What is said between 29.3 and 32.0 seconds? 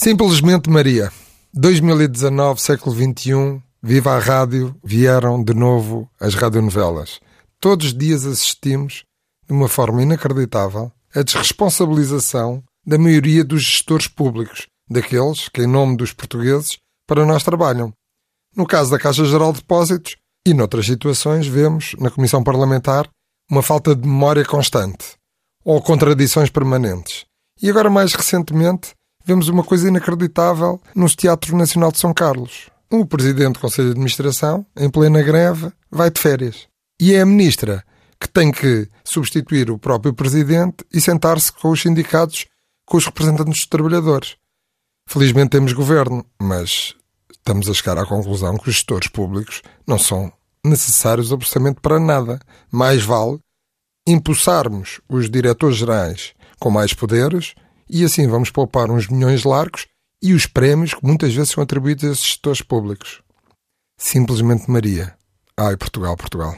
uma coisa inacreditável no Teatro Nacional de